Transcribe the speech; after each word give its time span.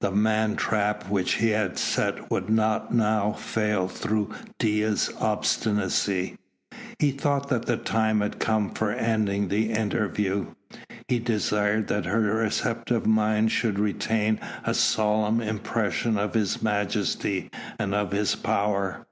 The 0.00 0.10
man 0.10 0.56
trap 0.56 1.10
which 1.10 1.34
he 1.34 1.50
had 1.50 1.76
set 1.76 2.30
would 2.30 2.48
not 2.48 2.94
now 2.94 3.32
fail 3.34 3.86
through 3.86 4.30
Dea's 4.58 5.12
obstinacy. 5.20 6.38
He 6.98 7.10
thought 7.10 7.50
that 7.50 7.66
the 7.66 7.76
time 7.76 8.22
had 8.22 8.38
come 8.38 8.70
for 8.70 8.90
ending 8.90 9.48
the 9.48 9.72
interview. 9.72 10.46
He 11.06 11.18
desired 11.18 11.88
that 11.88 12.06
her 12.06 12.20
receptive 12.22 13.04
mind 13.04 13.52
should 13.52 13.78
retain 13.78 14.40
a 14.64 14.72
solemn 14.72 15.42
impression 15.42 16.16
of 16.16 16.32
his 16.32 16.62
majesty 16.62 17.50
and 17.78 17.94
of 17.94 18.12
his 18.12 18.36
power. 18.36 19.06